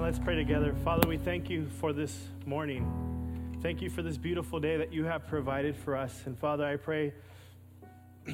[0.00, 0.12] Amen.
[0.12, 0.74] Let's pray together.
[0.82, 2.16] Father, we thank you for this
[2.46, 3.58] morning.
[3.60, 6.22] Thank you for this beautiful day that you have provided for us.
[6.24, 7.12] And Father, I pray,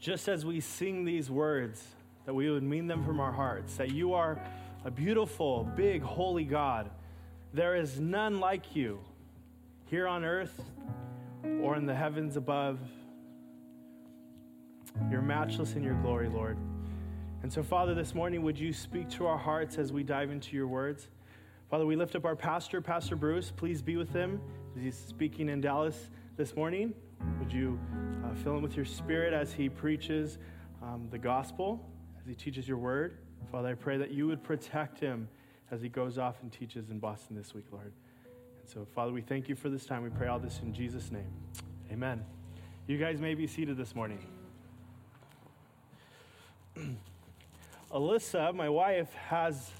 [0.00, 1.84] just as we sing these words,
[2.24, 4.40] that we would mean them from our hearts, that you are
[4.86, 6.88] a beautiful, big, holy God.
[7.52, 9.00] There is none like you
[9.84, 10.62] here on earth
[11.60, 12.78] or in the heavens above.
[15.10, 16.56] You're matchless in your glory, Lord.
[17.42, 20.54] And so, Father, this morning, would you speak to our hearts as we dive into
[20.54, 21.08] your words?
[21.70, 23.50] Father, we lift up our pastor, Pastor Bruce.
[23.50, 24.38] Please be with him
[24.76, 26.92] as he's speaking in Dallas this morning.
[27.38, 27.80] Would you
[28.24, 30.36] uh, fill him with your spirit as he preaches
[30.82, 31.82] um, the gospel,
[32.20, 33.16] as he teaches your word?
[33.50, 35.26] Father, I pray that you would protect him
[35.70, 37.92] as he goes off and teaches in Boston this week, Lord.
[38.60, 40.02] And so, Father, we thank you for this time.
[40.02, 41.32] We pray all this in Jesus' name.
[41.90, 42.22] Amen.
[42.86, 44.26] You guys may be seated this morning.
[47.92, 49.72] Alyssa, my wife, has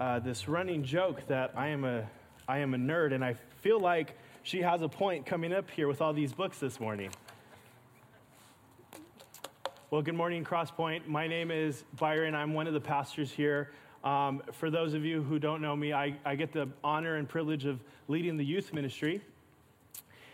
[0.00, 2.04] uh, this running joke that I am a
[2.48, 5.86] I am a nerd, and I feel like she has a point coming up here
[5.86, 7.10] with all these books this morning.
[9.90, 11.06] Well, good morning, Crosspoint.
[11.06, 12.34] My name is Byron.
[12.34, 13.70] I'm one of the pastors here.
[14.02, 17.28] Um, for those of you who don't know me, I, I get the honor and
[17.28, 19.20] privilege of leading the youth ministry.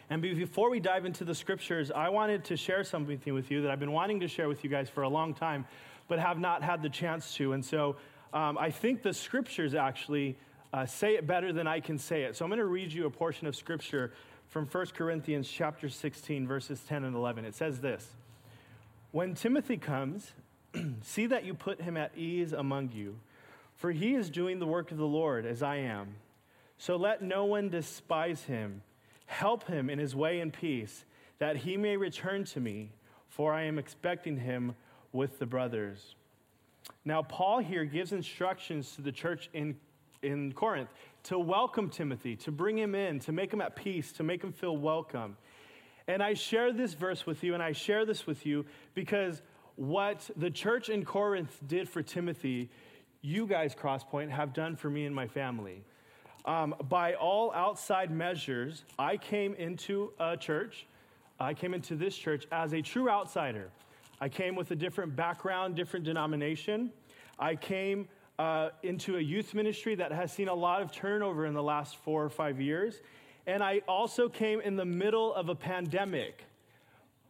[0.09, 3.71] And before we dive into the scriptures, I wanted to share something with you that
[3.71, 5.67] I've been wanting to share with you guys for a long time
[6.13, 7.55] but have not had the chance to.
[7.55, 7.97] And so
[8.35, 10.37] um, I think the scriptures actually
[10.71, 12.37] uh, say it better than I can say it.
[12.37, 14.13] So I'm going to read you a portion of scripture
[14.49, 17.47] from 1 Corinthians chapter 16, verses 10 and 11.
[17.47, 18.07] It says this
[19.11, 20.33] When Timothy comes,
[21.01, 23.19] see that you put him at ease among you,
[23.75, 26.17] for he is doing the work of the Lord as I am.
[26.77, 28.83] So let no one despise him.
[29.25, 31.07] Help him in his way in peace,
[31.39, 32.91] that he may return to me,
[33.31, 34.75] for I am expecting him
[35.13, 36.15] with the brothers.
[37.05, 39.77] Now, Paul here gives instructions to the church in,
[40.23, 40.89] in Corinth
[41.25, 44.53] to welcome Timothy, to bring him in, to make him at peace, to make him
[44.53, 45.37] feel welcome.
[46.09, 48.65] And I share this verse with you, and I share this with you
[48.95, 49.43] because
[49.77, 52.71] what the church in Corinth did for Timothy,
[53.21, 55.83] you guys, Crosspoint, have done for me and my family.
[56.45, 60.87] Um, by all outside measures, I came into a church,
[61.39, 63.71] I came into this church as a true outsider.
[64.23, 66.93] I came with a different background, different denomination.
[67.41, 68.07] I came
[68.39, 71.97] uh, into a youth ministry that has seen a lot of turnover in the last
[71.97, 73.01] four or five years.
[73.49, 76.45] And I also came in the middle of a pandemic.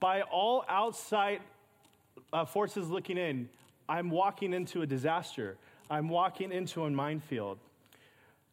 [0.01, 1.41] By all outside
[2.31, 3.49] uh, forces looking in,
[3.89, 5.57] I'm walking into a disaster.
[5.89, 7.59] I'm walking into a minefield.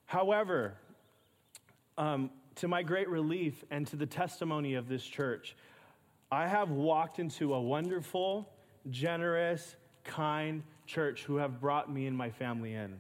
[0.06, 0.76] However,
[1.98, 5.58] um, to my great relief and to the testimony of this church,
[6.32, 8.48] I have walked into a wonderful,
[8.92, 13.00] generous, kind church who have brought me and my family in.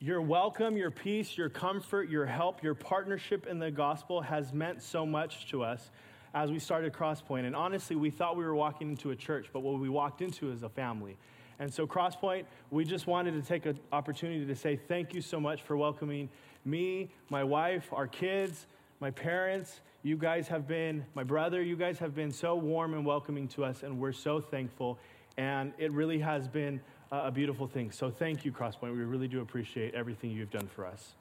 [0.00, 4.82] Your welcome, your peace, your comfort, your help, your partnership in the gospel has meant
[4.82, 5.90] so much to us
[6.34, 7.44] as we started Crosspoint.
[7.44, 10.50] And honestly, we thought we were walking into a church, but what we walked into
[10.50, 11.16] is a family.
[11.60, 15.38] And so, Crosspoint, we just wanted to take an opportunity to say thank you so
[15.38, 16.30] much for welcoming
[16.64, 18.66] me, my wife, our kids,
[18.98, 23.04] my parents, you guys have been, my brother, you guys have been so warm and
[23.04, 24.98] welcoming to us, and we're so thankful.
[25.36, 26.80] And it really has been
[27.12, 27.90] a beautiful thing.
[27.90, 28.92] So thank you, Crosspoint.
[28.92, 31.14] We really do appreciate everything you've done for us.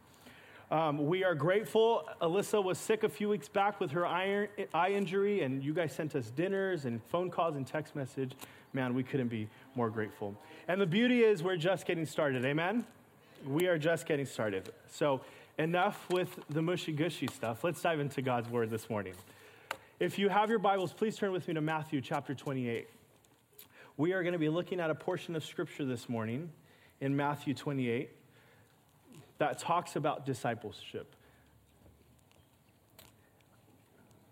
[0.71, 2.07] Um, we are grateful.
[2.21, 5.93] Alyssa was sick a few weeks back with her eye, eye injury, and you guys
[5.93, 8.33] sent us dinners and phone calls and text message.
[8.71, 10.35] Man, we couldn't be more grateful.
[10.67, 12.45] And the beauty is, we're just getting started.
[12.45, 12.85] Amen?
[13.47, 14.69] We are just getting started.
[14.91, 15.21] So
[15.59, 17.65] enough with the mushy gushy stuff.
[17.65, 19.13] Let's dive into God's word this morning.
[19.99, 22.87] If you have your Bibles, please turn with me to Matthew chapter 28.
[23.97, 26.49] We are going to be looking at a portion of scripture this morning
[27.01, 28.09] in Matthew 28
[29.39, 31.13] that talks about discipleship.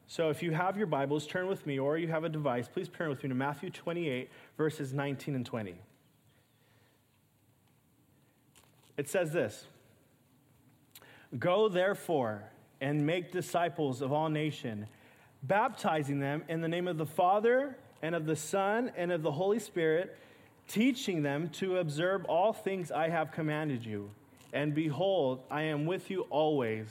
[0.08, 2.88] So if you have your Bibles, turn with me, or you have a device, please
[2.88, 5.76] turn with me to Matthew 28, verses 19 and 20.
[8.96, 9.66] It says this.
[11.38, 12.44] Go therefore
[12.80, 14.88] and make disciples of all nations,
[15.44, 19.32] baptizing them in the name of the Father and of the Son and of the
[19.32, 20.18] Holy Spirit,
[20.68, 24.12] teaching them to observe all things I have commanded you.
[24.54, 26.88] And behold, I am with you always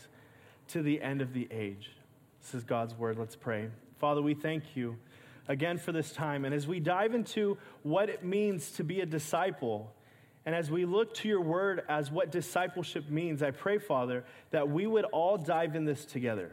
[0.68, 1.90] to the end of the age.
[2.42, 3.18] This is God's word.
[3.18, 3.70] Let's pray.
[3.98, 4.96] Father, we thank you
[5.48, 6.44] again for this time.
[6.44, 9.92] And as we dive into what it means to be a disciple,
[10.46, 14.70] and as we look to your word as what discipleship means, I pray, Father, that
[14.70, 16.52] we would all dive in this together.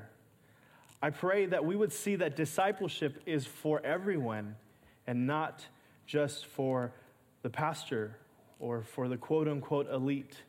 [0.99, 4.55] I pray that we would see that discipleship is for everyone
[5.05, 5.67] and not
[6.07, 6.91] just for
[7.43, 8.17] the pastor
[8.59, 10.41] or for the quote unquote elite.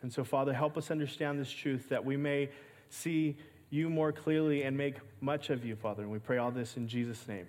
[0.00, 2.48] And so, Father, help us understand this truth that we may
[2.88, 3.36] see
[3.68, 6.02] you more clearly and make much of you, Father.
[6.02, 7.46] And we pray all this in Jesus' name.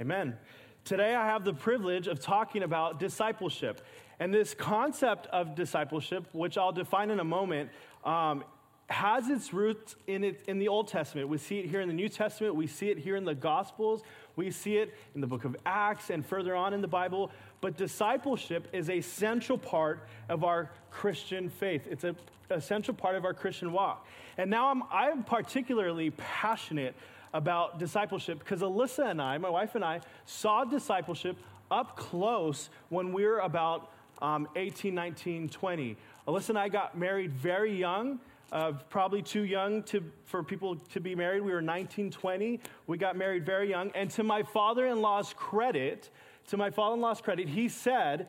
[0.00, 0.36] Amen.
[0.84, 3.86] Today, I have the privilege of talking about discipleship.
[4.18, 7.70] And this concept of discipleship, which I'll define in a moment,
[8.04, 8.42] um,
[8.88, 11.28] has its roots in, it, in the Old Testament.
[11.28, 12.56] We see it here in the New Testament.
[12.56, 14.02] We see it here in the Gospels.
[14.34, 17.30] We see it in the book of Acts and further on in the Bible.
[17.60, 21.86] But discipleship is a central part of our Christian faith.
[21.88, 22.16] It's a
[22.52, 24.06] essential part of our Christian walk.
[24.36, 26.94] And now I'm, I'm particularly passionate
[27.32, 31.36] about discipleship because Alyssa and I, my wife and I, saw discipleship
[31.70, 33.90] up close when we were about
[34.20, 35.96] um, 18, 19, 20.
[36.28, 38.20] Alyssa and I got married very young.
[38.52, 41.40] Uh, probably too young to, for people to be married.
[41.40, 42.60] We were 19, 20.
[42.86, 43.90] We got married very young.
[43.94, 46.10] And to my father in law's credit,
[46.48, 48.28] to my father in law's credit, he said,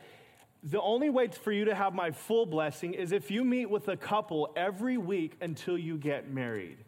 [0.62, 3.88] The only way for you to have my full blessing is if you meet with
[3.88, 6.78] a couple every week until you get married.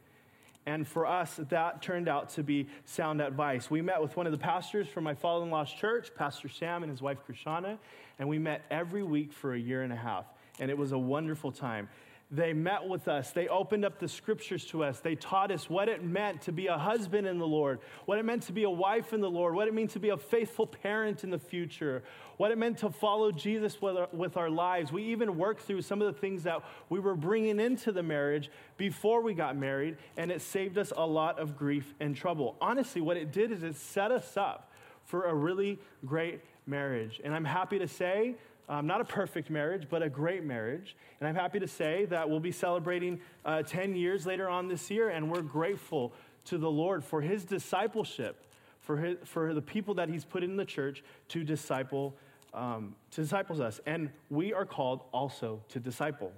[0.67, 3.71] And for us, that turned out to be sound advice.
[3.71, 6.83] We met with one of the pastors from my father in law's church, Pastor Sam
[6.83, 7.79] and his wife, Krishana,
[8.19, 10.25] and we met every week for a year and a half.
[10.59, 11.89] And it was a wonderful time.
[12.29, 13.31] They met with us.
[13.31, 14.99] They opened up the scriptures to us.
[14.99, 18.25] They taught us what it meant to be a husband in the Lord, what it
[18.25, 20.67] meant to be a wife in the Lord, what it meant to be a faithful
[20.67, 22.03] parent in the future,
[22.37, 24.91] what it meant to follow Jesus with our, with our lives.
[24.91, 28.51] We even worked through some of the things that we were bringing into the marriage
[28.77, 32.57] before we got married, and it saved us a lot of grief and trouble.
[32.61, 34.73] Honestly, what it did is it set us up
[35.05, 37.21] for a really great marriage.
[37.23, 38.35] And I'm happy to say
[38.69, 40.97] um, not a perfect marriage, but a great marriage.
[41.21, 44.91] And I'm happy to say that we'll be celebrating uh, 10 years later on this
[44.91, 46.13] year, and we're grateful
[46.47, 48.45] to the Lord for his discipleship,
[48.81, 52.15] for, his, for the people that he's put in the church to disciple,
[52.55, 53.81] um, to disciples us.
[53.87, 56.33] And we are called also to disciple.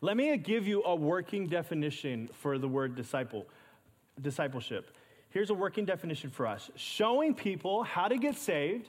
[0.00, 3.46] Let me give you a working definition for the word disciple,
[4.22, 4.96] discipleship.
[5.28, 8.88] Here's a working definition for us showing people how to get saved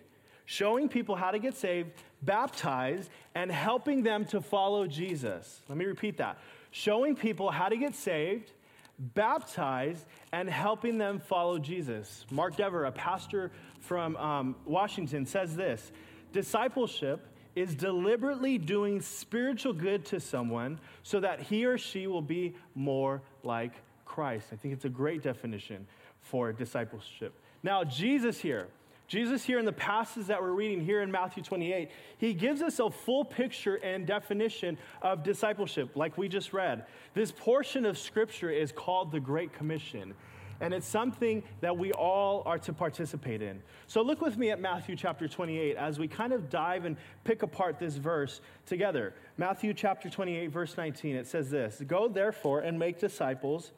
[0.52, 5.62] showing people how to get saved, baptized, and helping them to follow Jesus.
[5.70, 6.40] Let me repeat that.
[6.72, 8.52] Showing people how to get saved,
[9.00, 12.26] baptized, and helping them follow Jesus.
[12.30, 13.50] Mark Dever, a pastor
[13.80, 15.90] from um, Washington, says this
[16.34, 17.26] Discipleship
[17.56, 23.22] is deliberately doing spiritual good to someone so that he or she will be more
[23.44, 23.72] like
[24.04, 24.48] Christ.
[24.52, 25.88] I think it's a great definition
[26.20, 27.34] for discipleship.
[27.64, 28.68] Now, Jesus here,
[29.12, 32.80] Jesus, here in the passage that we're reading here in Matthew 28, he gives us
[32.80, 36.86] a full picture and definition of discipleship, like we just read.
[37.14, 40.14] This portion of scripture is called the Great Commission,
[40.62, 43.62] and it's something that we all are to participate in.
[43.86, 47.44] So look with me at Matthew chapter 28 as we kind of dive and pick
[47.44, 49.14] apart this verse together.
[49.36, 53.74] Matthew chapter 28, verse 19, it says this Go therefore and make disciples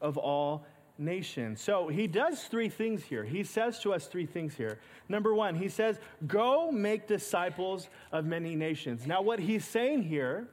[0.00, 0.64] of all
[0.98, 1.56] nation.
[1.56, 3.24] So he does three things here.
[3.24, 4.78] He says to us three things here.
[5.08, 9.06] Number one, he says, Go make disciples of many nations.
[9.06, 10.48] Now, what he's saying here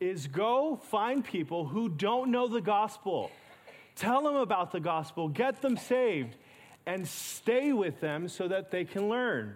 [0.00, 3.30] is go find people who don't know the gospel,
[3.94, 6.36] tell them about the gospel, get them saved,
[6.86, 9.54] and stay with them so that they can learn.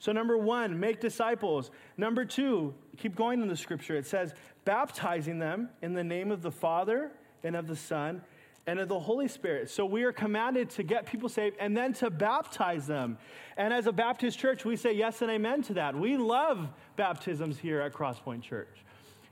[0.00, 1.70] So, number one, make disciples.
[1.96, 3.96] Number two, keep going in the scripture.
[3.96, 7.12] It says, baptizing them in the name of the Father
[7.44, 8.20] and of the Son
[8.66, 9.70] and of the Holy Spirit.
[9.70, 13.18] So we are commanded to get people saved and then to baptize them.
[13.56, 15.94] And as a Baptist church, we say yes and amen to that.
[15.94, 18.84] We love baptisms here at Crosspoint Church.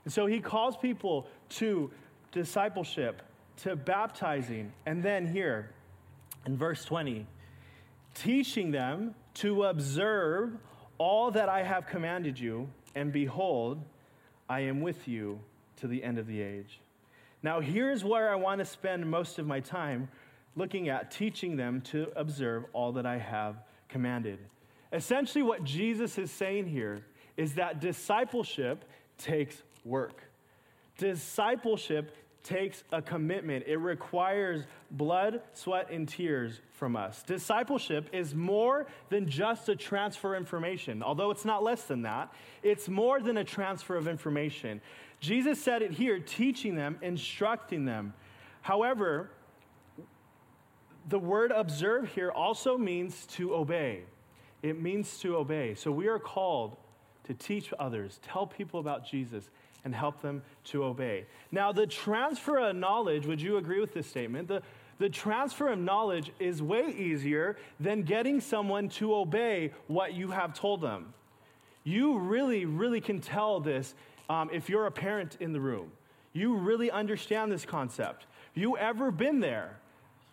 [0.03, 1.91] And so he calls people to
[2.31, 3.21] discipleship,
[3.57, 5.71] to baptizing, and then here
[6.45, 7.25] in verse 20,
[8.13, 10.57] teaching them to observe
[10.97, 13.83] all that I have commanded you, and behold,
[14.49, 15.39] I am with you
[15.77, 16.79] to the end of the age.
[17.43, 20.09] Now, here's where I want to spend most of my time
[20.55, 23.55] looking at teaching them to observe all that I have
[23.89, 24.39] commanded.
[24.93, 27.05] Essentially, what Jesus is saying here
[27.37, 28.85] is that discipleship
[29.17, 30.21] takes work.
[30.97, 33.65] Discipleship takes a commitment.
[33.67, 37.23] It requires blood, sweat, and tears from us.
[37.23, 42.33] Discipleship is more than just a transfer of information, although it's not less than that.
[42.63, 44.81] It's more than a transfer of information.
[45.21, 48.13] Jesus said it here, teaching them, instructing them.
[48.61, 49.29] However,
[51.07, 54.01] the word observe here also means to obey.
[54.63, 55.75] It means to obey.
[55.75, 56.75] So we are called
[57.25, 59.49] to teach others, tell people about Jesus,
[59.83, 61.25] and help them to obey.
[61.51, 64.47] Now, the transfer of knowledge, would you agree with this statement?
[64.47, 64.61] The,
[64.99, 70.53] the transfer of knowledge is way easier than getting someone to obey what you have
[70.53, 71.13] told them.
[71.83, 73.95] You really, really can tell this
[74.31, 75.91] um, if you're a parent in the room.
[76.31, 78.25] You really understand this concept.
[78.53, 79.77] You ever been there?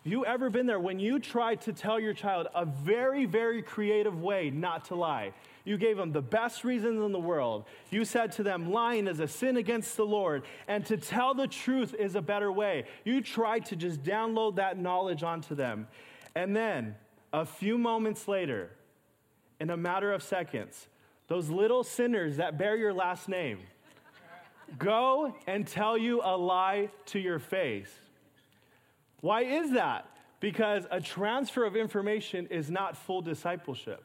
[0.04, 4.22] You ever been there when you tried to tell your child a very, very creative
[4.22, 5.32] way not to lie?
[5.64, 7.64] You gave them the best reasons in the world.
[7.90, 11.48] You said to them, lying is a sin against the Lord, and to tell the
[11.48, 12.84] truth is a better way.
[13.04, 15.88] You tried to just download that knowledge onto them.
[16.36, 16.94] And then,
[17.32, 18.70] a few moments later,
[19.58, 20.86] in a matter of seconds,
[21.26, 23.58] those little sinners that bear your last name
[24.76, 27.90] go and tell you a lie to your face.
[29.20, 30.06] Why is that?
[30.40, 34.04] Because a transfer of information is not full discipleship.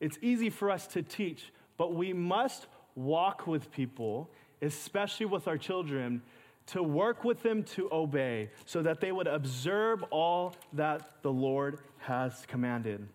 [0.00, 4.30] It's easy for us to teach, but we must walk with people,
[4.62, 6.22] especially with our children,
[6.68, 11.78] to work with them to obey so that they would observe all that the Lord
[11.98, 13.06] has commanded.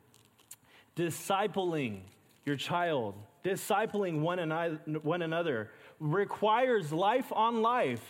[0.95, 2.01] Discipling
[2.45, 5.71] your child, discipling one another,
[6.01, 8.03] requires life on life.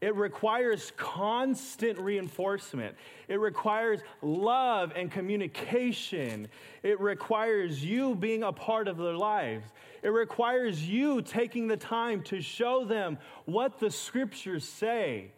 [0.00, 2.96] It requires constant reinforcement.
[3.28, 6.48] It requires love and communication.
[6.82, 9.66] It requires you being a part of their lives.
[10.02, 15.32] It requires you taking the time to show them what the scriptures say.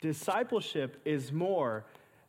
[0.00, 1.84] Discipleship is more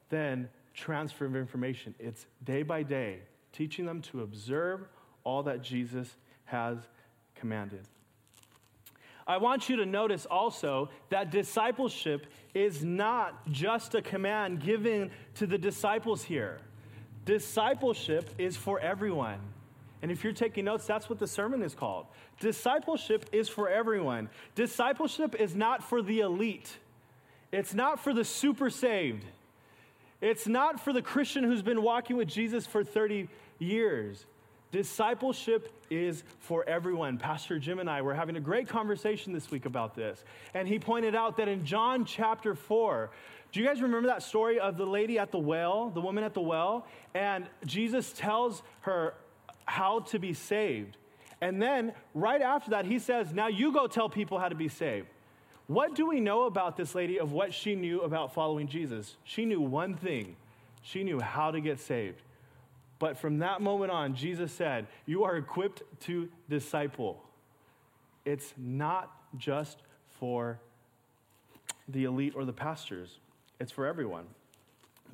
[0.09, 3.19] than transfer of information, it's day by day,
[3.51, 4.87] teaching them to observe
[5.23, 6.77] all that Jesus has
[7.35, 7.85] commanded.
[9.29, 15.45] I want you to notice also that discipleship is not just a command given to
[15.45, 16.57] the disciples here.
[17.25, 19.37] Discipleship is for everyone.
[20.01, 22.07] And if you're taking notes, that's what the sermon is called.
[22.39, 24.29] Discipleship is for everyone.
[24.55, 26.77] Discipleship is not for the elite,
[27.51, 29.25] it's not for the super saved,
[30.21, 34.25] it's not for the Christian who's been walking with Jesus for 30 years.
[34.71, 37.17] Discipleship is for everyone.
[37.17, 40.23] Pastor Jim and I were having a great conversation this week about this.
[40.53, 43.09] And he pointed out that in John chapter 4,
[43.51, 46.35] do you guys remember that story of the lady at the well, the woman at
[46.35, 46.85] the well?
[47.15, 49.15] And Jesus tells her
[49.65, 50.97] how to be saved.
[51.41, 54.67] And then right after that, he says, Now you go tell people how to be
[54.67, 55.07] saved.
[55.65, 59.15] What do we know about this lady of what she knew about following Jesus?
[59.23, 60.35] She knew one thing
[60.81, 62.21] she knew how to get saved.
[62.99, 67.23] But from that moment on, Jesus said, You are equipped to disciple.
[68.25, 69.79] It's not just
[70.19, 70.59] for
[71.87, 73.19] the elite or the pastors,
[73.59, 74.25] it's for everyone.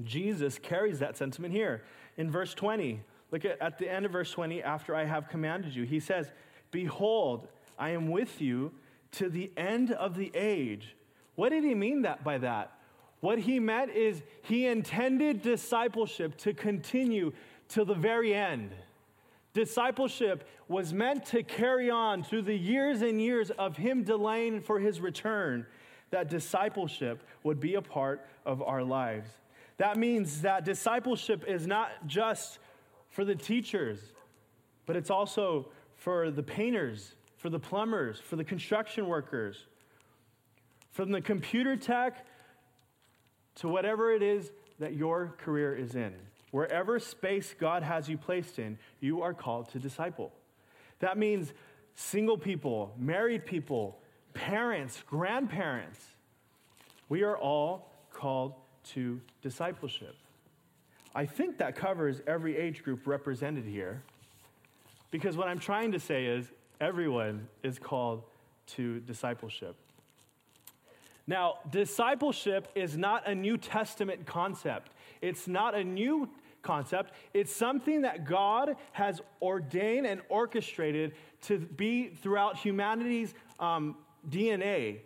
[0.04, 1.84] Jesus carries that sentiment here
[2.18, 3.00] in verse 20.
[3.32, 6.32] Look at, at the end of verse 20, after I have commanded you, he says,
[6.72, 7.48] Behold,
[7.80, 8.72] I am with you
[9.14, 10.96] to the end of the age.
[11.36, 12.72] What did he mean that by that?
[13.22, 17.32] What he meant is he intended discipleship to continue
[17.68, 18.72] till the very end.
[19.54, 24.80] Discipleship was meant to carry on through the years and years of him delaying for
[24.80, 25.66] his return,
[26.12, 29.30] that discipleship would be a part of our lives.
[29.78, 32.60] That means that discipleship is not just
[33.10, 34.00] for the teachers,
[34.86, 39.68] but it's also for the painters, for the plumbers, for the construction workers,
[40.92, 42.26] from the computer tech
[43.56, 46.14] to whatever it is that your career is in.
[46.56, 50.32] Wherever space God has you placed in, you are called to disciple.
[51.00, 51.52] That means
[51.96, 54.00] single people, married people,
[54.34, 56.00] parents, grandparents.
[57.10, 58.54] We are all called
[58.94, 60.16] to discipleship.
[61.14, 64.02] I think that covers every age group represented here.
[65.12, 68.24] Because what I'm trying to say is everyone is called
[68.68, 69.76] to discipleship.
[71.28, 74.94] Now, discipleship is not a New Testament concept.
[75.22, 76.30] It's not a new
[76.66, 77.14] concept.
[77.34, 83.96] It's something that God has ordained and orchestrated to be throughout humanity's um,
[84.30, 85.00] DNA.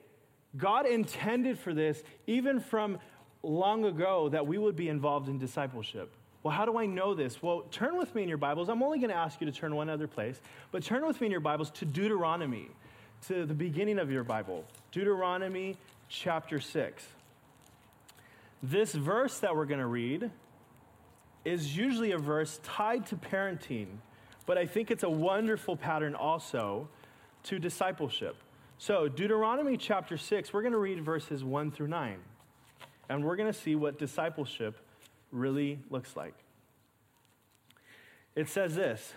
[0.58, 2.98] God intended for this, even from
[3.44, 6.12] long ago, that we would be involved in discipleship.
[6.42, 7.44] Well, how do I know this?
[7.44, 8.70] Well, turn with me in your Bibles.
[8.70, 10.40] I'm only going to ask you to turn one other place,
[10.72, 12.70] but turn with me in your Bibles to Deuteronomy,
[13.28, 14.64] to the beginning of your Bible.
[14.92, 17.06] Deuteronomy chapter 6.
[18.64, 20.32] This verse that we're going to read
[21.50, 23.88] is usually a verse tied to parenting,
[24.46, 26.88] but I think it's a wonderful pattern also
[27.44, 28.36] to discipleship.
[28.78, 32.18] So, Deuteronomy chapter 6, we're going to read verses 1 through 9,
[33.10, 34.78] and we're going to see what discipleship
[35.32, 36.36] really looks like.
[38.36, 39.14] It says this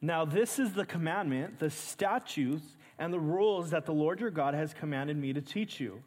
[0.00, 4.54] Now, this is the commandment, the statutes, and the rules that the Lord your God
[4.54, 6.02] has commanded me to teach you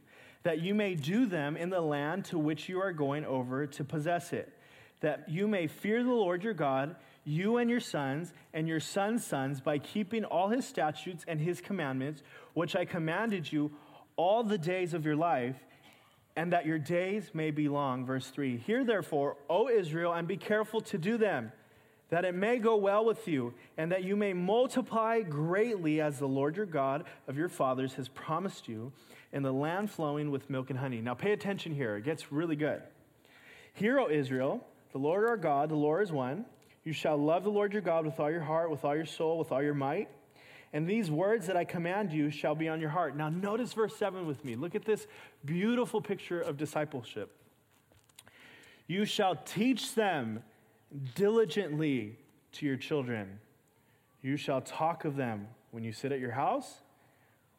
[0.46, 3.84] that you may do them in the land to which you are going over to
[3.84, 4.54] possess it,
[5.02, 9.25] that you may fear the Lord your God, you and your sons and your sons'
[9.25, 12.22] sons by keeping all his statutes and his commandments,
[12.54, 13.72] which I commanded you
[14.18, 15.56] all the days of your life,
[16.36, 18.06] and that your days may be long.
[18.06, 21.54] Verse 3 Hear therefore, O Israel, and be careful to do them,
[22.10, 26.28] that it may go well with you, and that you may multiply greatly as the
[26.28, 28.94] Lord your God of your fathers has promised you,
[29.36, 31.01] in the land flowing with milk and honey.
[31.01, 32.82] Now pay attention here, it gets really good.
[33.74, 36.46] Hear, O Israel, the Lord our God, the Lord is one.
[36.86, 39.38] You shall love the Lord your God with all your heart, with all your soul,
[39.38, 40.08] with all your might.
[40.72, 43.18] And these words that I command you shall be on your heart.
[43.18, 44.56] Now, notice verse 7 with me.
[44.56, 45.06] Look at this
[45.44, 47.36] beautiful picture of discipleship.
[48.88, 50.44] You shall teach them
[51.13, 52.20] diligently
[52.54, 53.39] to your children.
[54.22, 56.82] You shall talk of them when you sit at your house,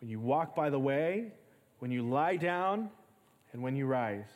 [0.00, 1.32] when you walk by the way,
[1.78, 2.90] when you lie down,
[3.52, 4.28] and when you rise.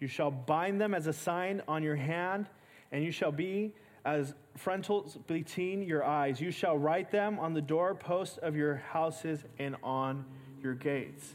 [0.00, 2.46] You shall bind them as a sign on your hand,
[2.90, 6.40] and you shall be as frontlets between your eyes.
[6.40, 10.24] You shall write them on the doorposts of your houses and on
[10.62, 11.34] your gates.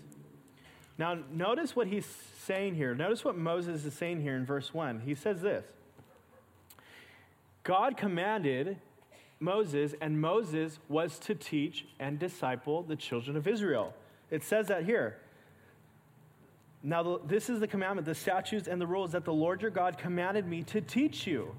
[0.97, 2.07] Now, notice what he's
[2.45, 2.95] saying here.
[2.95, 5.01] Notice what Moses is saying here in verse 1.
[5.01, 5.65] He says this
[7.63, 8.77] God commanded
[9.39, 13.93] Moses, and Moses was to teach and disciple the children of Israel.
[14.29, 15.17] It says that here.
[16.83, 19.97] Now, this is the commandment, the statutes and the rules that the Lord your God
[19.97, 21.53] commanded me to teach you.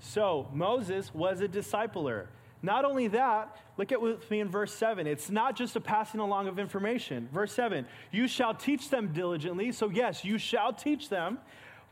[0.00, 2.26] So Moses was a discipler.
[2.62, 5.06] Not only that, look at with me in verse 7.
[5.06, 7.28] It's not just a passing along of information.
[7.32, 9.72] Verse 7 You shall teach them diligently.
[9.72, 11.38] So, yes, you shall teach them.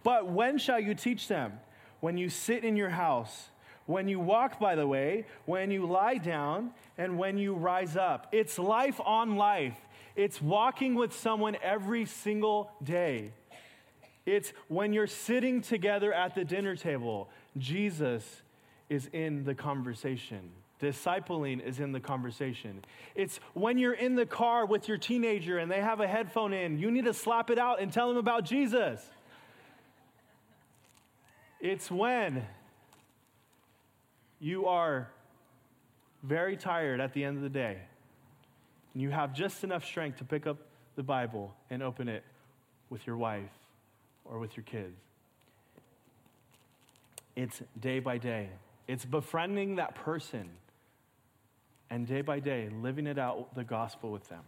[0.02, 1.52] But when shall you teach them?
[2.00, 3.48] When you sit in your house,
[3.86, 8.28] when you walk by the way, when you lie down, and when you rise up.
[8.32, 9.76] It's life on life.
[10.16, 13.32] It's walking with someone every single day.
[14.26, 17.28] It's when you're sitting together at the dinner table.
[17.58, 18.42] Jesus
[18.88, 20.50] is in the conversation.
[20.80, 22.84] Discipling is in the conversation.
[23.14, 26.78] It's when you're in the car with your teenager and they have a headphone in,
[26.78, 29.04] you need to slap it out and tell them about Jesus.
[31.60, 32.44] It's when
[34.38, 35.08] you are
[36.22, 37.78] very tired at the end of the day
[38.94, 40.56] and you have just enough strength to pick up
[40.96, 42.22] the Bible and open it
[42.88, 43.50] with your wife
[44.24, 44.96] or with your kids.
[47.36, 48.48] It's day by day.
[48.86, 50.48] It's befriending that person
[51.90, 54.42] and day by day living it out the gospel with them.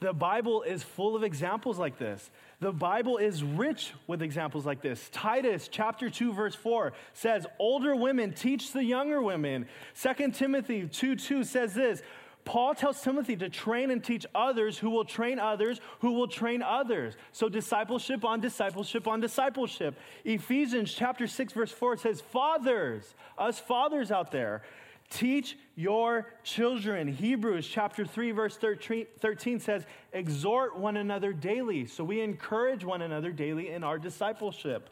[0.00, 2.30] The Bible is full of examples like this.
[2.60, 5.08] The Bible is rich with examples like this.
[5.10, 11.16] Titus chapter 2 verse 4 says, "Older women teach the younger women." 2 Timothy 2
[11.16, 12.02] 2 says this,
[12.48, 16.62] Paul tells Timothy to train and teach others who will train others who will train
[16.62, 17.14] others.
[17.30, 19.98] So discipleship on discipleship on discipleship.
[20.24, 24.62] Ephesians chapter 6 verse 4 says, "Fathers, us fathers out there,
[25.10, 29.84] teach your children." Hebrews chapter 3 verse 13 says,
[30.14, 34.88] "Exhort one another daily." So we encourage one another daily in our discipleship.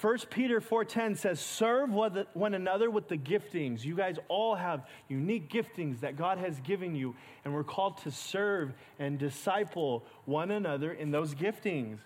[0.00, 5.50] 1 Peter 4:10 says, "Serve one another with the giftings." You guys all have unique
[5.50, 10.92] giftings that God has given you, and we're called to serve and disciple one another
[10.92, 11.98] in those giftings.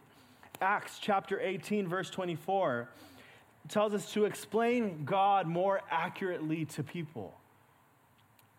[0.60, 2.88] Acts chapter 18 verse 24
[3.68, 7.38] tells us to explain God more accurately to people.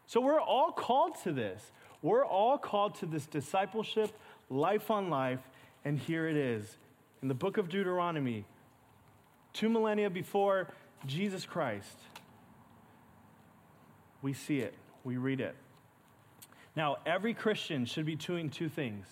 [0.06, 1.74] So we're all called to this.
[2.02, 4.18] We're all called to this discipleship,
[4.50, 5.42] life on life,
[5.84, 6.78] and here it is.
[7.22, 8.46] In the book of Deuteronomy,
[9.56, 10.68] two millennia before
[11.08, 11.98] Jesus Christ.
[14.22, 15.56] We see it, we read it.
[16.76, 19.08] Now, every Christian should be doing two things.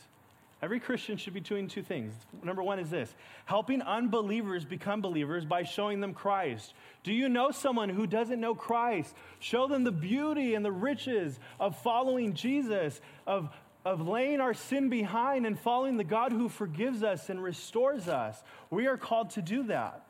[0.62, 2.14] Every Christian should be doing two things.
[2.42, 3.14] Number one is this
[3.46, 6.74] helping unbelievers become believers by showing them Christ.
[7.04, 9.14] Do you know someone who doesn't know Christ?
[9.40, 13.50] Show them the beauty and the riches of following Jesus, of,
[13.84, 18.42] of laying our sin behind and following the God who forgives us and restores us.
[18.70, 20.06] We are called to do that.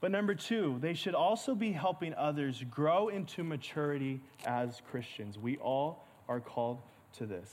[0.00, 5.38] But number two, they should also be helping others grow into maturity as Christians.
[5.38, 6.78] We all are called
[7.18, 7.50] to this.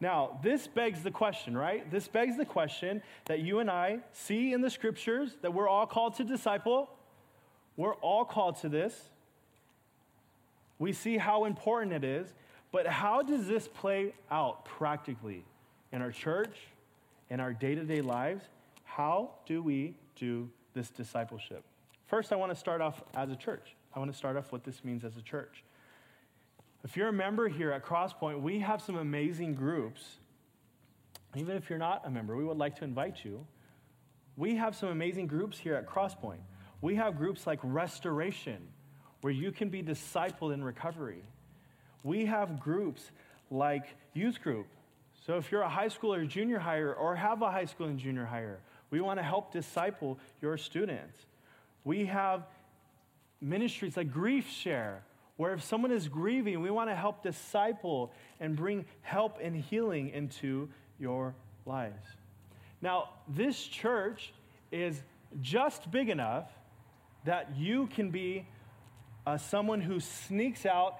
[0.00, 1.90] Now, this begs the question, right?
[1.90, 5.86] This begs the question that you and I see in the scriptures that we're all
[5.86, 6.88] called to disciple.
[7.76, 8.94] We're all called to this.
[10.78, 12.32] We see how important it is,
[12.70, 15.44] but how does this play out practically
[15.90, 16.56] in our church,
[17.28, 18.44] in our day to day lives?
[18.84, 21.64] How do we do this discipleship.
[22.06, 23.74] First, I want to start off as a church.
[23.94, 25.64] I want to start off what this means as a church.
[26.84, 30.04] If you're a member here at Crosspoint, we have some amazing groups.
[31.34, 33.44] Even if you're not a member, we would like to invite you.
[34.36, 36.38] We have some amazing groups here at Crosspoint.
[36.80, 38.68] We have groups like Restoration,
[39.22, 41.24] where you can be discipled in recovery.
[42.04, 43.10] We have groups
[43.50, 44.68] like youth group.
[45.26, 47.98] So if you're a high school or junior higher or have a high school and
[47.98, 48.60] junior higher,
[48.90, 51.18] we want to help disciple your students.
[51.84, 52.44] We have
[53.40, 55.02] ministries like Grief Share,
[55.36, 60.10] where if someone is grieving, we want to help disciple and bring help and healing
[60.10, 62.04] into your lives.
[62.80, 64.32] Now, this church
[64.72, 65.00] is
[65.40, 66.50] just big enough
[67.24, 68.46] that you can be
[69.26, 70.98] uh, someone who sneaks out,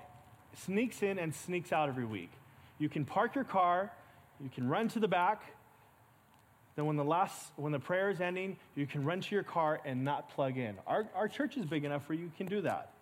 [0.64, 2.30] sneaks in, and sneaks out every week.
[2.78, 3.92] You can park your car,
[4.40, 5.42] you can run to the back.
[6.78, 9.80] Then, when the last, when the prayer is ending, you can run to your car
[9.84, 10.76] and not plug in.
[10.86, 12.92] Our, our church is big enough where you can do that.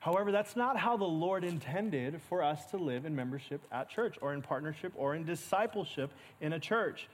[0.00, 4.16] However, that's not how the Lord intended for us to live in membership at church
[4.22, 7.06] or in partnership or in discipleship in a church.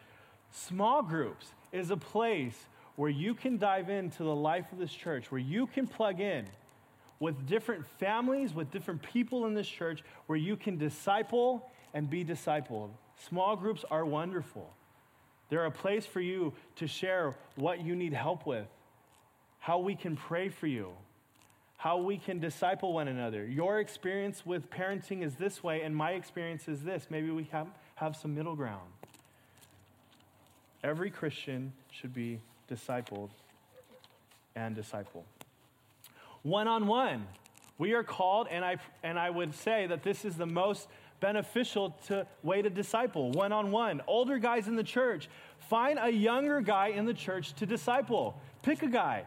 [0.52, 2.54] Small groups is a place
[2.94, 6.46] where you can dive into the life of this church, where you can plug in
[7.18, 12.24] with different families, with different people in this church, where you can disciple and be
[12.24, 12.90] discipled.
[13.28, 14.72] Small groups are wonderful.
[15.52, 18.66] They're a place for you to share what you need help with,
[19.58, 20.92] how we can pray for you,
[21.76, 23.44] how we can disciple one another.
[23.44, 27.08] Your experience with parenting is this way, and my experience is this.
[27.10, 28.88] Maybe we have, have some middle ground.
[30.82, 33.28] Every Christian should be discipled
[34.56, 35.26] and disciple.
[36.44, 37.26] One on one,
[37.76, 40.88] we are called, and I, and I would say that this is the most
[41.22, 44.02] beneficial to, way to disciple one on one.
[44.06, 45.30] Older guys in the church,
[45.70, 48.38] find a younger guy in the church to disciple.
[48.62, 49.24] Pick a guy.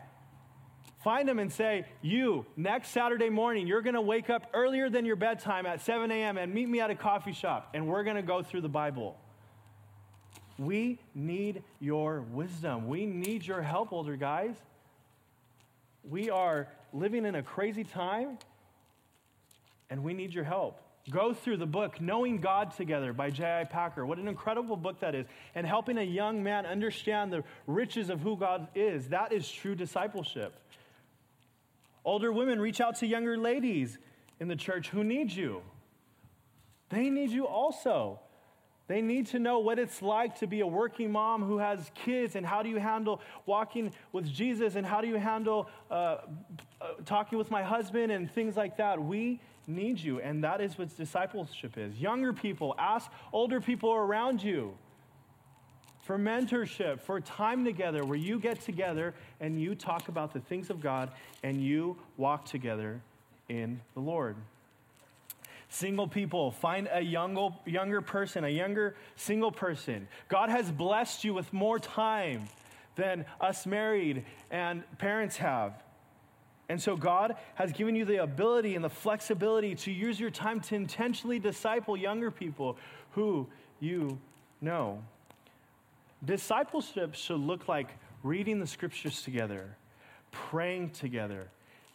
[1.03, 5.05] Find him and say, You, next Saturday morning, you're going to wake up earlier than
[5.05, 6.38] your bedtime at 7 a.m.
[6.38, 9.17] and meet me at a coffee shop, and we're going to go through the Bible.
[10.58, 12.88] We need your wisdom.
[12.88, 14.55] We need your help, older guys.
[16.10, 18.38] We are living in a crazy time,
[19.89, 20.81] and we need your help.
[21.09, 23.65] Go through the book, Knowing God Together by J.I.
[23.65, 24.05] Packer.
[24.05, 25.27] What an incredible book that is.
[25.53, 29.09] And helping a young man understand the riches of who God is.
[29.09, 30.59] That is true discipleship.
[32.03, 33.99] Older women, reach out to younger ladies
[34.39, 35.61] in the church who need you.
[36.89, 38.19] They need you also.
[38.87, 42.35] They need to know what it's like to be a working mom who has kids
[42.35, 46.17] and how do you handle walking with Jesus and how do you handle uh, uh,
[47.05, 49.03] talking with my husband and things like that.
[49.03, 51.99] We need you, and that is what discipleship is.
[51.99, 54.73] Younger people, ask older people around you
[56.04, 60.69] for mentorship, for time together where you get together and you talk about the things
[60.69, 61.10] of God
[61.41, 63.01] and you walk together
[63.49, 64.36] in the Lord.
[65.69, 70.08] Single people, find a younger, younger person, a younger single person.
[70.30, 72.47] God has blessed you with more time
[72.95, 75.73] than us married and parents have.
[76.67, 80.60] And so God has given you the ability and the flexibility to use your time
[80.62, 82.78] to intentionally disciple younger people
[83.12, 83.47] who
[83.80, 84.17] you
[84.62, 85.04] know.
[86.23, 87.89] Discipleship should look like
[88.23, 89.78] reading the scriptures together,
[90.32, 91.47] praying together,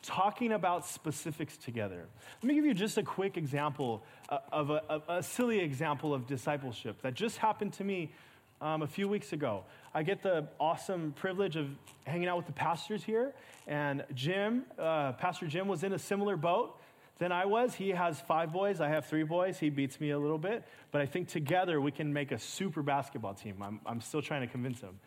[0.03, 2.07] talking about specifics together.
[2.41, 6.15] Let me give you just a quick example uh, of a, a, a silly example
[6.15, 8.13] of discipleship that just happened to me
[8.61, 9.65] um, a few weeks ago.
[9.93, 11.69] I get the awesome privilege of
[12.07, 13.33] hanging out with the pastors here,
[13.67, 16.81] and Jim, uh, Pastor Jim, was in a similar boat
[17.19, 17.75] than I was.
[17.75, 19.59] He has five boys, I have three boys.
[19.59, 22.83] He beats me a little bit, but I think together we can make a super
[22.83, 23.63] basketball team.
[23.63, 24.99] I'm, I'm still trying to convince him.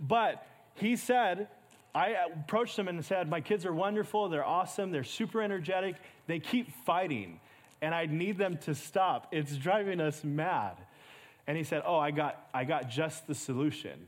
[0.00, 1.48] But he said,
[1.94, 6.38] I approached him and said, My kids are wonderful, they're awesome, they're super energetic, they
[6.38, 7.38] keep fighting,
[7.82, 9.28] and I need them to stop.
[9.30, 10.76] It's driving us mad.
[11.46, 14.06] And he said, Oh, I got, I got just the solution.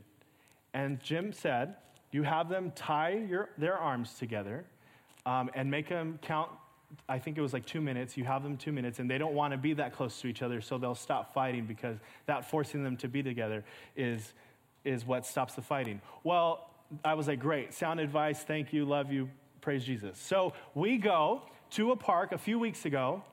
[0.75, 1.75] And Jim said,
[2.11, 4.65] You have them tie your, their arms together
[5.25, 6.51] um, and make them count.
[7.07, 8.17] I think it was like two minutes.
[8.17, 10.41] You have them two minutes, and they don't want to be that close to each
[10.41, 13.63] other, so they'll stop fighting because that forcing them to be together
[13.95, 14.33] is,
[14.83, 16.01] is what stops the fighting.
[16.23, 16.69] Well,
[17.03, 19.29] I was like, great, sound advice, thank you, love you,
[19.61, 20.19] praise Jesus.
[20.19, 23.23] So we go to a park a few weeks ago.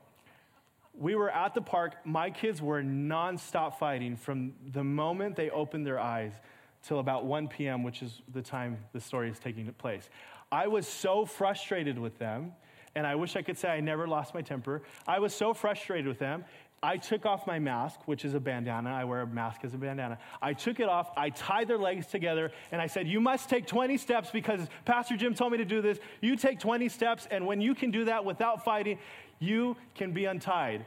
[0.95, 1.95] We were at the park.
[2.05, 6.33] My kids were nonstop fighting from the moment they opened their eyes
[6.83, 10.09] till about 1 p.m., which is the time the story is taking place.
[10.51, 12.53] I was so frustrated with them,
[12.95, 14.83] and I wish I could say I never lost my temper.
[15.07, 16.45] I was so frustrated with them,
[16.85, 18.91] I took off my mask, which is a bandana.
[18.91, 20.19] I wear a mask as a bandana.
[20.41, 21.11] I took it off.
[21.17, 25.17] I tied their legs together, and I said, You must take 20 steps because Pastor
[25.17, 26.01] Jim told me to do this.
[26.21, 28.99] You take 20 steps, and when you can do that without fighting,
[29.39, 30.85] you can be untied.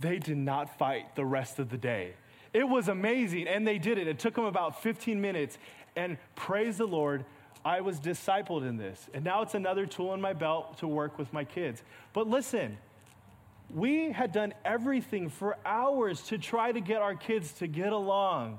[0.00, 2.14] They did not fight the rest of the day.
[2.58, 4.08] It was amazing, and they did it.
[4.08, 5.56] It took them about 15 minutes,
[5.94, 7.24] and praise the Lord,
[7.64, 9.08] I was discipled in this.
[9.14, 11.84] And now it's another tool in my belt to work with my kids.
[12.12, 12.76] But listen,
[13.72, 18.58] we had done everything for hours to try to get our kids to get along,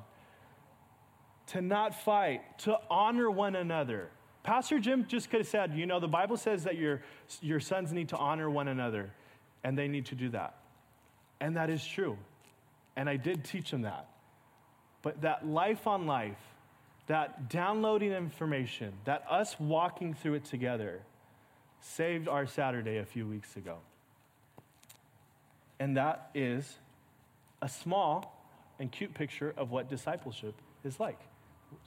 [1.47, 4.07] to not fight, to honor one another.
[4.43, 7.01] Pastor Jim just could have said, you know, the Bible says that your,
[7.41, 9.11] your sons need to honor one another,
[9.65, 10.55] and they need to do that.
[11.41, 12.17] And that is true.
[12.95, 14.07] And I did teach them that.
[15.01, 16.37] But that life on life,
[17.07, 21.01] that downloading information, that us walking through it together,
[21.79, 23.77] saved our Saturday a few weeks ago.
[25.79, 26.77] And that is
[27.61, 28.35] a small
[28.79, 31.19] and cute picture of what discipleship is like,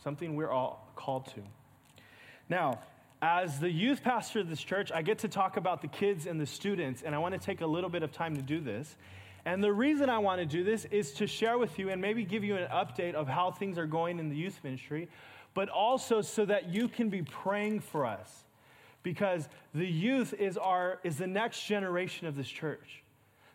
[0.03, 1.41] something we're all called to.
[2.49, 2.81] Now,
[3.21, 6.41] as the youth pastor of this church, I get to talk about the kids and
[6.41, 8.97] the students, and I want to take a little bit of time to do this.
[9.45, 12.25] And the reason I want to do this is to share with you and maybe
[12.25, 15.09] give you an update of how things are going in the youth ministry,
[15.55, 18.45] but also so that you can be praying for us.
[19.03, 23.03] Because the youth is, our, is the next generation of this church.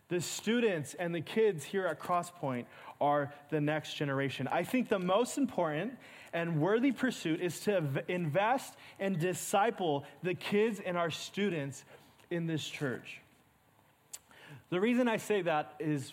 [0.08, 2.66] The students and the kids here at Crosspoint
[3.00, 4.48] are the next generation.
[4.48, 5.98] I think the most important
[6.32, 11.84] and worthy pursuit is to invest and disciple the kids and our students
[12.30, 13.20] in this church.
[14.70, 16.12] The reason I say that is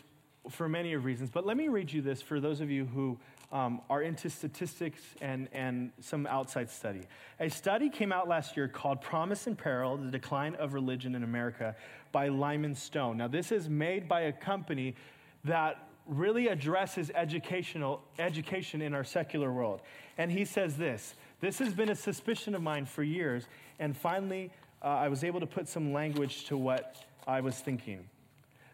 [0.50, 3.18] for many of reasons, but let me read you this for those of you who
[3.52, 7.02] um, are into statistics and, and some outside study.
[7.40, 11.24] A study came out last year called Promise and Peril The Decline of Religion in
[11.24, 11.76] America
[12.12, 13.18] by Lyman Stone.
[13.18, 14.96] Now, this is made by a company
[15.44, 19.82] that really addresses educational education in our secular world.
[20.18, 23.48] And he says this this has been a suspicion of mine for years,
[23.80, 28.06] and finally, uh, I was able to put some language to what I was thinking.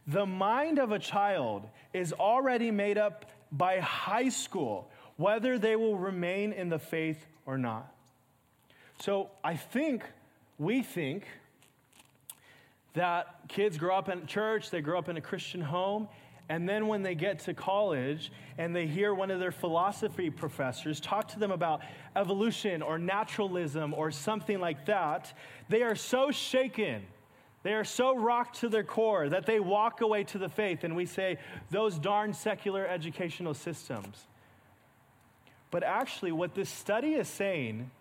[0.07, 5.97] The mind of a child is already made up by high school, whether they will
[5.97, 7.93] remain in the faith or not.
[8.99, 10.03] So I think,
[10.57, 11.25] we think,
[12.93, 16.07] that kids grow up in church, they grow up in a Christian home,
[16.49, 20.99] and then when they get to college and they hear one of their philosophy professors
[20.99, 21.81] talk to them about
[22.15, 25.33] evolution or naturalism or something like that,
[25.69, 27.03] they are so shaken.
[27.63, 30.95] They are so rocked to their core that they walk away to the faith, and
[30.95, 31.37] we say,
[31.69, 34.25] those darn secular educational systems.
[35.69, 37.91] But actually, what this study is saying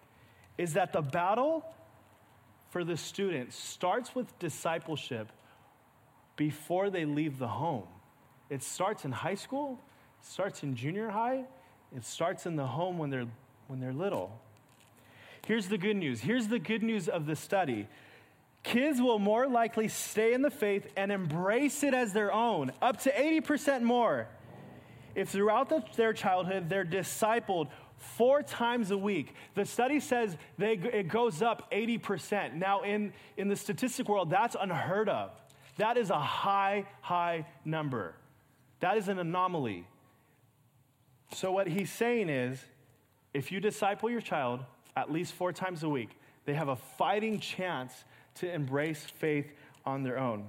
[0.57, 1.65] is that the battle
[2.71, 5.31] for the students starts with discipleship
[6.37, 7.87] before they leave the home.
[8.49, 9.79] It starts in high school,
[10.21, 11.45] it starts in junior high,
[11.95, 13.27] it starts in the home when they're,
[13.69, 14.41] when they're little.
[15.47, 16.21] Here's the good news.
[16.21, 17.89] Here's the good news of the study.
[18.63, 23.01] Kids will more likely stay in the faith and embrace it as their own, up
[23.03, 24.29] to 80% more,
[25.15, 29.35] if throughout the, their childhood they're discipled four times a week.
[29.55, 32.55] The study says they, it goes up 80%.
[32.55, 35.31] Now, in, in the statistic world, that's unheard of.
[35.77, 38.15] That is a high, high number.
[38.81, 39.87] That is an anomaly.
[41.33, 42.63] So, what he's saying is
[43.33, 44.61] if you disciple your child
[44.97, 46.11] at least four times a week,
[46.45, 48.05] they have a fighting chance
[48.37, 49.51] to embrace faith
[49.85, 50.49] on their own.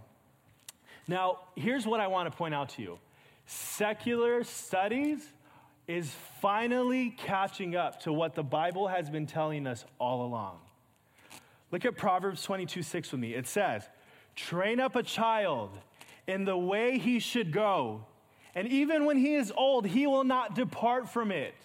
[1.07, 2.99] Now, here's what I want to point out to you
[3.45, 5.21] secular studies
[5.87, 6.09] is
[6.41, 10.59] finally catching up to what the Bible has been telling us all along.
[11.71, 13.33] Look at Proverbs 22 6 with me.
[13.33, 13.83] It says,
[14.35, 15.77] Train up a child
[16.27, 18.05] in the way he should go,
[18.55, 21.55] and even when he is old, he will not depart from it.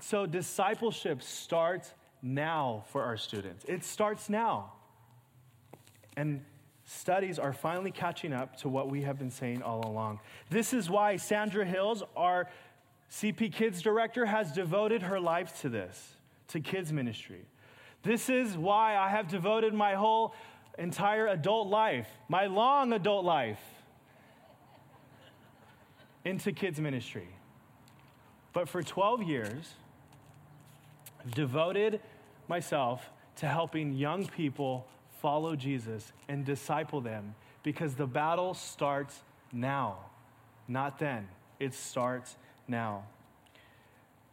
[0.00, 3.64] So, discipleship starts now for our students.
[3.68, 4.72] It starts now.
[6.16, 6.44] And
[6.84, 10.20] studies are finally catching up to what we have been saying all along.
[10.50, 12.48] This is why Sandra Hills, our
[13.10, 16.14] CP Kids director, has devoted her life to this,
[16.48, 17.44] to kids ministry.
[18.02, 20.34] This is why I have devoted my whole
[20.78, 23.60] entire adult life, my long adult life,
[26.24, 27.28] into kids ministry.
[28.52, 29.74] But for 12 years,
[31.34, 32.00] devoted
[32.50, 34.86] myself to helping young people
[35.22, 39.96] follow Jesus and disciple them because the battle starts now,
[40.68, 41.28] not then.
[41.58, 42.36] It starts
[42.68, 43.04] now.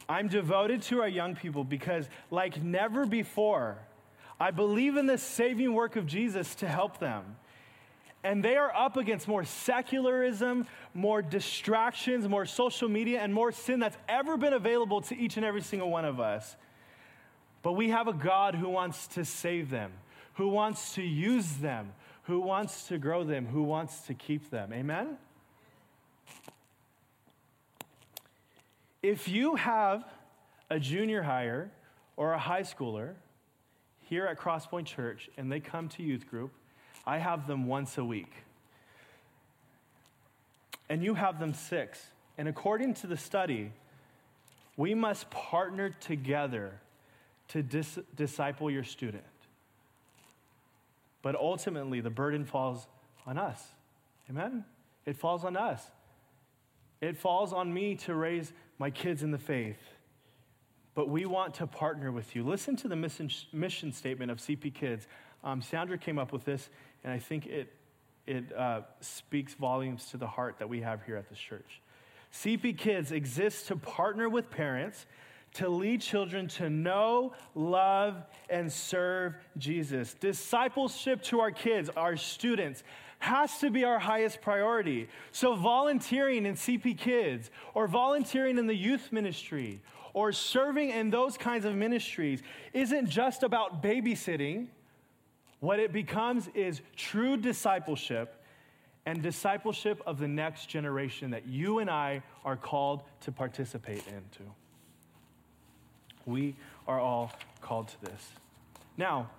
[0.10, 3.78] I'm devoted to our young people because, like never before,
[4.40, 7.36] I believe in the saving work of Jesus to help them.
[8.24, 13.80] And they are up against more secularism, more distractions, more social media, and more sin
[13.80, 16.56] that's ever been available to each and every single one of us.
[17.63, 19.91] But we have a God who wants to save them,
[20.36, 21.93] who wants to use them,
[22.24, 24.72] who wants to grow them, who wants to keep them.
[24.74, 25.17] Amen?
[29.02, 30.04] If you have
[30.70, 31.72] a junior higher
[32.15, 33.13] or a high schooler
[34.02, 36.52] here at Crosspoint Church and they come to youth group,
[37.06, 38.32] I have them once a week.
[40.89, 42.06] And you have them six.
[42.38, 43.72] And according to the study,
[44.76, 46.80] we must partner together
[47.50, 49.24] to dis- disciple your student.
[51.22, 52.88] But ultimately, the burden falls
[53.26, 53.62] on us.
[54.30, 54.66] Amen?
[55.06, 55.82] It falls on us.
[57.02, 59.80] It falls on me to raise my kids in the faith.
[60.96, 62.44] But we want to partner with you.
[62.44, 65.08] Listen to the mission, mission statement of CP Kids.
[65.44, 66.70] Um, Sandra came up with this,
[67.04, 67.72] and I think it,
[68.26, 71.82] it uh, speaks volumes to the heart that we have here at this church.
[72.34, 75.06] CP Kids exists to partner with parents
[75.58, 80.13] to lead children to know, love, and serve Jesus.
[80.13, 82.84] Discipleship to our kids, our students,
[83.20, 85.10] has to be our highest priority.
[85.32, 89.82] So, volunteering in CP Kids, or volunteering in the youth ministry,
[90.13, 92.43] or serving in those kinds of ministries
[92.74, 94.67] isn't just about babysitting.
[95.60, 98.43] What it becomes is true discipleship
[99.08, 104.43] and discipleship of the next generation that you and I are called to participate into.
[106.28, 106.56] We
[106.88, 108.32] are all called to this.
[108.98, 109.30] Now,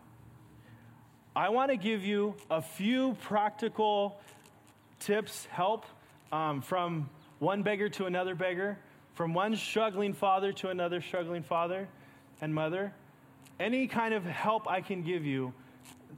[1.37, 4.18] I want to give you a few practical
[4.98, 5.85] tips, help
[6.33, 8.79] um, from one beggar to another beggar,
[9.14, 11.87] from one struggling father to another struggling father
[12.40, 12.92] and mother.
[13.61, 15.53] Any kind of help I can give you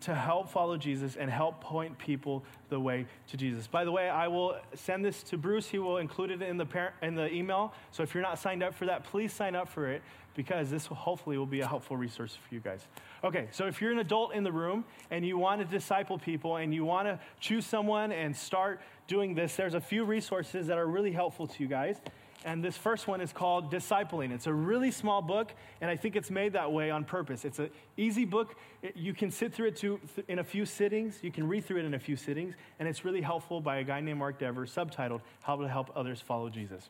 [0.02, 3.66] to help follow Jesus and help point people the way to Jesus.
[3.66, 5.66] By the way, I will send this to Bruce.
[5.66, 7.74] He will include it in the, par- in the email.
[7.90, 10.02] So if you're not signed up for that, please sign up for it
[10.34, 12.86] because this hopefully will be a helpful resource for you guys.
[13.22, 16.56] Okay, so if you're an adult in the room and you want to disciple people
[16.56, 20.78] and you want to choose someone and start doing this, there's a few resources that
[20.78, 22.00] are really helpful to you guys.
[22.44, 24.32] And this first one is called Discipling.
[24.32, 27.44] It's a really small book, and I think it's made that way on purpose.
[27.44, 28.56] It's an easy book.
[28.94, 31.18] you can sit through it to, in a few sittings.
[31.22, 33.84] You can read through it in a few sittings, and it's really helpful by a
[33.84, 36.88] guy named Mark Dever, subtitled How to Help Others Follow Jesus.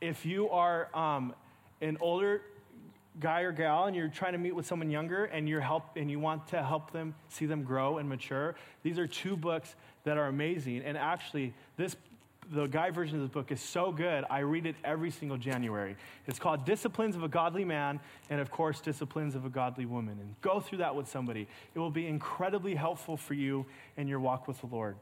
[0.00, 1.34] If you are um,
[1.80, 2.42] an older
[3.20, 6.10] guy or gal and you're trying to meet with someone younger and you're help and
[6.10, 10.18] you want to help them see them grow and mature these are two books that
[10.18, 11.94] are amazing and actually this
[12.52, 15.96] the guy version of this book is so good, I read it every single January.
[16.26, 20.18] It's called Disciplines of a Godly Man, and of course, Disciplines of a Godly Woman.
[20.20, 21.48] And go through that with somebody.
[21.74, 24.96] It will be incredibly helpful for you in your walk with the Lord.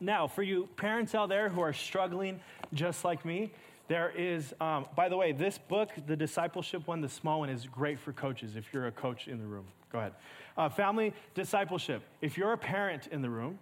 [0.00, 2.40] Now, for you parents out there who are struggling
[2.72, 3.52] just like me,
[3.88, 7.66] there is, um, by the way, this book, the discipleship one, the small one, is
[7.66, 9.64] great for coaches if you're a coach in the room.
[9.90, 10.12] Go ahead.
[10.56, 12.02] Uh, family discipleship.
[12.20, 13.58] If you're a parent in the room,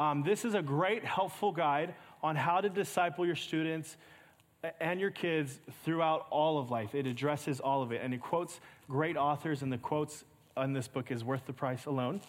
[0.00, 3.96] um, this is a great, helpful guide on how to disciple your students
[4.80, 6.94] and your kids throughout all of life.
[6.94, 10.24] It addresses all of it, and it quotes great authors, and the quotes
[10.56, 12.20] on this book is worth the price alone.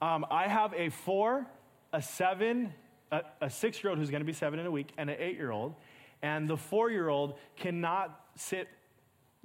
[0.00, 1.46] Um, I have a four,
[1.92, 2.72] a seven,
[3.10, 5.16] a, a six year old who's going to be seven in a week, and an
[5.18, 5.74] eight year old.
[6.22, 8.68] And the four year old cannot sit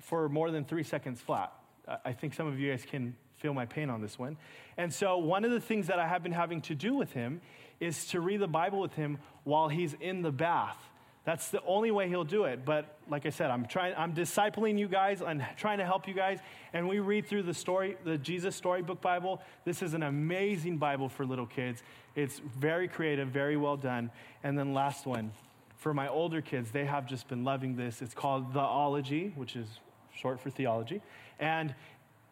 [0.01, 1.51] for more than three seconds flat.
[2.05, 4.37] I think some of you guys can feel my pain on this one.
[4.77, 7.41] And so, one of the things that I have been having to do with him
[7.79, 10.77] is to read the Bible with him while he's in the bath.
[11.23, 12.63] That's the only way he'll do it.
[12.63, 15.21] But like I said, I'm trying, I'm discipling you guys.
[15.21, 16.39] I'm trying to help you guys.
[16.71, 19.41] And we read through the story, the Jesus Storybook Bible.
[19.65, 21.83] This is an amazing Bible for little kids.
[22.15, 24.09] It's very creative, very well done.
[24.41, 25.33] And then last one,
[25.87, 28.01] for my older kids, they have just been loving this.
[28.01, 29.79] It's called Theology, which is
[30.13, 31.01] short for theology.
[31.39, 31.73] And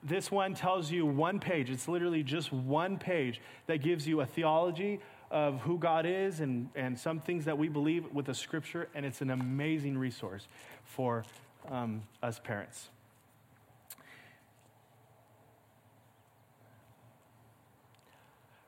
[0.03, 4.25] this one tells you one page, it's literally just one page that gives you a
[4.25, 4.99] theology
[5.31, 9.05] of who God is and, and some things that we believe with the scripture, and
[9.05, 10.49] it's an amazing resource
[10.83, 11.23] for
[11.71, 12.89] um, us parents.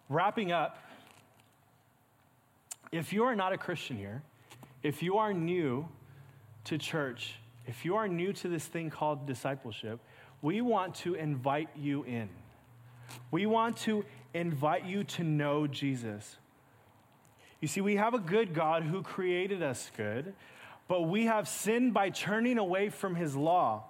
[0.07, 0.77] Wrapping up,
[2.93, 4.23] if you are not a Christian here,
[4.83, 5.87] if you are new
[6.65, 7.35] to church,
[7.65, 9.99] if you are new to this thing called discipleship,
[10.41, 12.29] we want to invite you in.
[13.31, 16.37] We want to invite you to know Jesus.
[17.61, 20.33] You see, we have a good God who created us good,
[20.87, 23.85] but we have sinned by turning away from his law.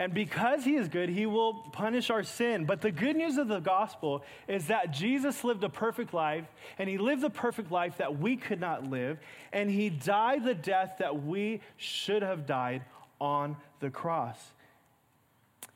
[0.00, 2.66] And because he is good, he will punish our sin.
[2.66, 6.44] But the good news of the gospel is that Jesus lived a perfect life,
[6.78, 9.18] and he lived the perfect life that we could not live,
[9.52, 12.84] and he died the death that we should have died
[13.20, 14.38] on the cross.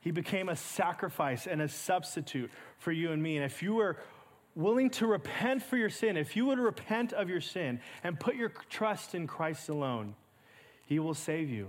[0.01, 3.37] He became a sacrifice and a substitute for you and me.
[3.37, 3.99] And if you were
[4.55, 8.37] willing to repent for your sin, if you would repent of your sin and put
[8.37, 10.15] your trust in Christ alone,
[10.87, 11.69] He will save you.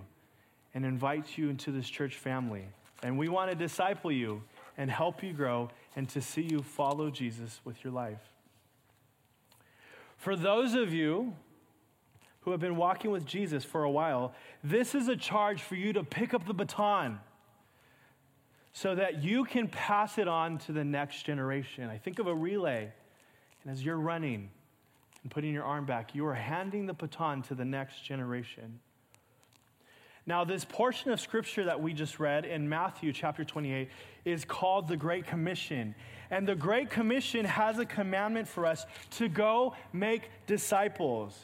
[0.74, 2.66] And invites you into this church family.
[3.04, 4.42] And we want to disciple you
[4.78, 8.22] and help you grow and to see you follow Jesus with your life.
[10.18, 11.36] For those of you
[12.42, 15.94] who have been walking with Jesus for a while, this is a charge for you
[15.94, 17.20] to pick up the baton
[18.74, 21.90] so that you can pass it on to the next generation.
[21.90, 22.92] I think of a relay,
[23.64, 24.50] and as you're running
[25.22, 28.80] and putting your arm back, you are handing the baton to the next generation.
[30.26, 33.90] Now, this portion of scripture that we just read in Matthew chapter 28
[34.24, 35.96] is called the Great Commission.
[36.32, 41.38] And the Great Commission has a commandment for us to go make disciples.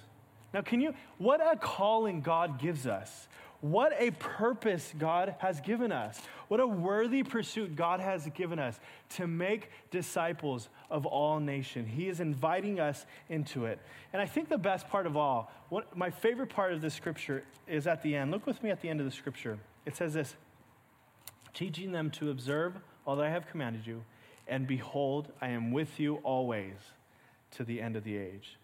[0.53, 3.27] Now, can you, what a calling God gives us.
[3.61, 6.19] What a purpose God has given us.
[6.47, 8.79] What a worthy pursuit God has given us
[9.11, 11.85] to make disciples of all nation.
[11.85, 13.79] He is inviting us into it.
[14.13, 17.43] And I think the best part of all, what, my favorite part of this scripture
[17.67, 18.31] is at the end.
[18.31, 19.59] Look with me at the end of the scripture.
[19.85, 20.35] It says this
[21.53, 24.03] teaching them to observe all that I have commanded you,
[24.47, 26.75] and behold, I am with you always
[27.51, 28.58] to the end of the age.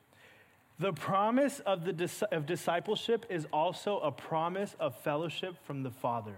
[0.78, 6.36] The promise of, the, of discipleship is also a promise of fellowship from the Father.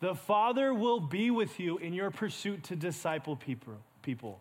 [0.00, 3.38] The Father will be with you in your pursuit to disciple
[4.02, 4.40] people.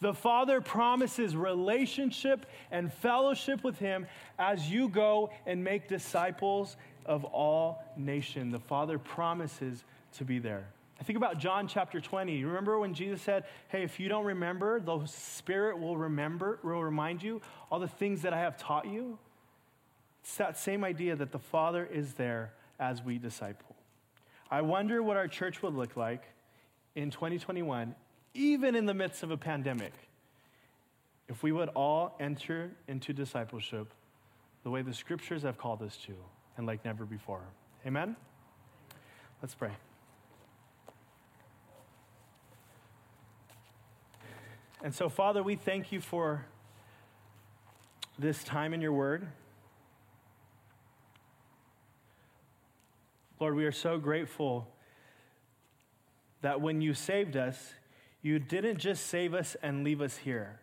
[0.00, 4.06] The Father promises relationship and fellowship with Him
[4.38, 8.52] as you go and make disciples of all nation.
[8.52, 9.82] The Father promises
[10.14, 10.68] to be there.
[11.02, 12.36] I think about John chapter 20.
[12.36, 16.80] You remember when Jesus said, Hey, if you don't remember, the Spirit will remember, will
[16.80, 17.42] remind you
[17.72, 19.18] all the things that I have taught you?
[20.22, 23.74] It's that same idea that the Father is there as we disciple.
[24.48, 26.22] I wonder what our church would look like
[26.94, 27.96] in 2021,
[28.34, 29.94] even in the midst of a pandemic,
[31.28, 33.88] if we would all enter into discipleship
[34.62, 36.12] the way the scriptures have called us to
[36.56, 37.42] and like never before.
[37.84, 38.14] Amen?
[39.42, 39.72] Let's pray.
[44.82, 46.44] And so, Father, we thank you for
[48.18, 49.28] this time in your word.
[53.38, 54.66] Lord, we are so grateful
[56.40, 57.74] that when you saved us,
[58.22, 60.60] you didn't just save us and leave us here.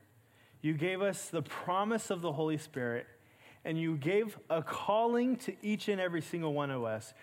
[0.61, 3.07] You gave us the promise of the Holy Spirit,
[3.63, 7.13] and you gave a calling to each and every single one of us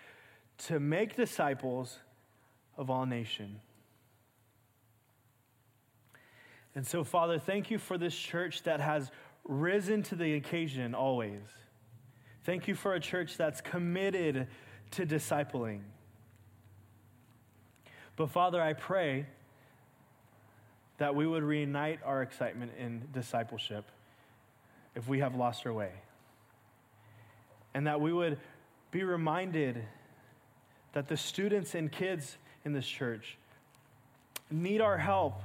[0.65, 1.99] to make disciples
[2.75, 3.61] of all nations.
[6.77, 9.09] And so, Father, thank you for this church that has
[9.45, 11.41] risen to the occasion always.
[12.43, 14.45] Thank you for a church that's committed
[14.91, 15.79] to discipling.
[18.15, 19.25] But, Father, I pray
[20.99, 23.89] that we would reunite our excitement in discipleship
[24.93, 25.93] if we have lost our way.
[27.73, 28.37] And that we would
[28.91, 29.83] be reminded
[30.93, 33.35] that the students and kids in this church
[34.51, 35.41] need our help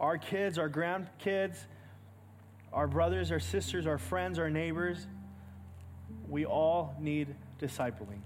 [0.00, 1.56] our kids, our grandkids,
[2.72, 5.06] our brothers, our sisters, our friends, our neighbors,
[6.28, 8.20] we all need discipling.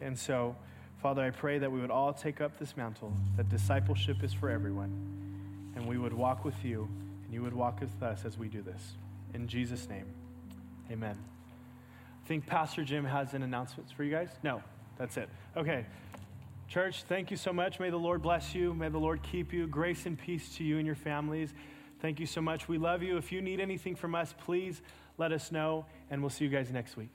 [0.00, 0.56] And so,
[1.00, 4.50] Father, I pray that we would all take up this mantle, that discipleship is for
[4.50, 4.90] everyone,
[5.76, 6.88] and we would walk with you,
[7.24, 8.92] and you would walk with us as we do this.
[9.34, 10.06] In Jesus' name,
[10.90, 11.18] amen.
[12.24, 14.30] I think Pastor Jim has an announcement for you guys.
[14.42, 14.62] No,
[14.96, 15.28] that's it.
[15.56, 15.84] Okay.
[16.72, 17.78] Church, thank you so much.
[17.78, 18.72] May the Lord bless you.
[18.72, 19.66] May the Lord keep you.
[19.66, 21.52] Grace and peace to you and your families.
[22.00, 22.66] Thank you so much.
[22.66, 23.18] We love you.
[23.18, 24.80] If you need anything from us, please
[25.18, 27.14] let us know, and we'll see you guys next week.